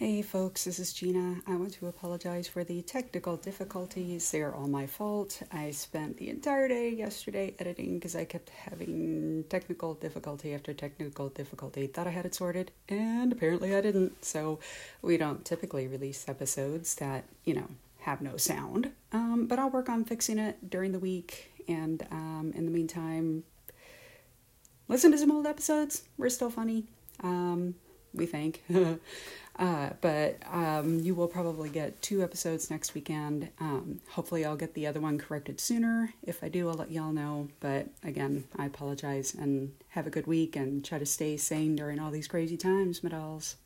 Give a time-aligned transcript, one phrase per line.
[0.00, 1.42] Hey folks, this is Gina.
[1.46, 4.30] I want to apologize for the technical difficulties.
[4.30, 5.42] They're all my fault.
[5.52, 11.28] I spent the entire day yesterday editing because I kept having technical difficulty after technical
[11.28, 11.86] difficulty.
[11.86, 14.24] Thought I had it sorted, and apparently I didn't.
[14.24, 14.58] So
[15.02, 18.92] we don't typically release episodes that, you know, have no sound.
[19.12, 21.52] Um, but I'll work on fixing it during the week.
[21.68, 23.44] And um, in the meantime,
[24.88, 26.04] listen to some old episodes.
[26.16, 26.84] We're still funny.
[27.22, 27.74] Um,
[28.14, 28.62] we think.
[29.58, 33.48] uh, but um, you will probably get two episodes next weekend.
[33.60, 36.14] Um, hopefully, I'll get the other one corrected sooner.
[36.22, 37.48] If I do, I'll let y'all know.
[37.60, 41.98] But again, I apologize and have a good week and try to stay sane during
[41.98, 43.56] all these crazy times, my dolls.